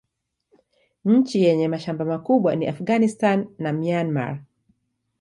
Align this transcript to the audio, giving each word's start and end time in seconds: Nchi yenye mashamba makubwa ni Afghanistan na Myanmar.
Nchi 1.05 1.43
yenye 1.43 1.67
mashamba 1.67 2.05
makubwa 2.05 2.55
ni 2.55 2.67
Afghanistan 2.67 3.47
na 3.57 3.71
Myanmar. 3.73 4.43